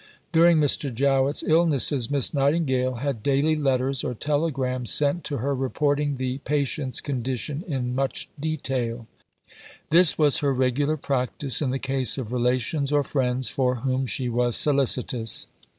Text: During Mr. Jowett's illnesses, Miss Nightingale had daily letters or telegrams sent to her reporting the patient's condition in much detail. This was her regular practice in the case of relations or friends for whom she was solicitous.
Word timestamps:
During 0.31 0.57
Mr. 0.57 0.91
Jowett's 0.91 1.43
illnesses, 1.43 2.09
Miss 2.09 2.33
Nightingale 2.33 2.95
had 2.95 3.21
daily 3.21 3.55
letters 3.55 4.03
or 4.03 4.15
telegrams 4.15 4.89
sent 4.91 5.23
to 5.25 5.37
her 5.37 5.53
reporting 5.53 6.17
the 6.17 6.39
patient's 6.39 6.99
condition 7.01 7.63
in 7.67 7.93
much 7.93 8.27
detail. 8.39 9.05
This 9.91 10.17
was 10.17 10.37
her 10.39 10.55
regular 10.55 10.97
practice 10.97 11.61
in 11.61 11.69
the 11.69 11.77
case 11.77 12.17
of 12.17 12.33
relations 12.33 12.91
or 12.91 13.03
friends 13.03 13.47
for 13.49 13.75
whom 13.75 14.07
she 14.07 14.27
was 14.27 14.55
solicitous. 14.55 15.45